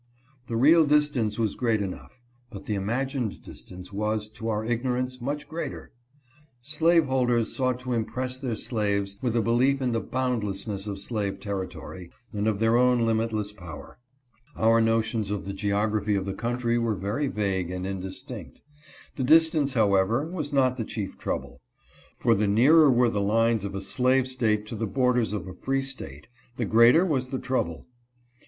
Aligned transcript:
The 0.47 0.55
real 0.57 0.83
distance 0.83 1.37
was 1.37 1.53
great 1.53 1.79
enough, 1.79 2.23
but 2.49 2.65
the 2.65 2.73
imagined 2.73 3.39
distance 3.43 3.93
was, 3.93 4.27
to 4.29 4.49
our 4.49 4.65
ignorance, 4.65 5.21
much 5.21 5.47
greater. 5.47 5.91
Slaveholders 6.59 7.53
sought 7.55 7.79
to 7.81 7.93
impress 7.93 8.39
their 8.39 8.55
slaves 8.55 9.19
with 9.21 9.35
a 9.35 9.43
belief 9.43 9.79
in 9.79 9.91
the 9.91 10.01
bound 10.01 10.41
lessness 10.43 10.87
of 10.87 10.97
slave 10.97 11.39
territory, 11.39 12.09
and 12.33 12.47
of 12.47 12.57
their 12.57 12.77
own 12.77 13.05
limitless 13.05 13.53
power. 13.53 13.99
Our 14.55 14.81
notions 14.81 15.29
of 15.29 15.45
the 15.45 15.53
geography 15.53 16.15
of 16.15 16.25
the 16.25 16.33
country 16.33 16.79
were 16.79 16.95
very 16.95 17.27
vague 17.27 17.69
and 17.69 17.85
indistinct. 17.85 18.59
The 19.17 19.23
distance, 19.23 19.75
however, 19.75 20.25
was 20.27 20.51
not 20.51 20.77
the 20.77 20.83
chief 20.83 21.19
trouble, 21.19 21.61
for 22.17 22.33
the 22.33 22.47
nearer 22.47 22.89
were 22.89 23.09
the 23.09 23.21
lines 23.21 23.65
of 23.65 23.75
a 23.75 23.81
slave 23.81 24.27
state 24.27 24.65
to 24.65 24.75
the 24.75 24.87
borders 24.87 25.31
of 25.31 25.45
a 25.47 25.53
free 25.53 25.83
state 25.83 26.25
the 26.57 26.65
greater 26.65 27.05
was 27.05 27.27
the 27.27 27.37
trouble. 27.37 27.85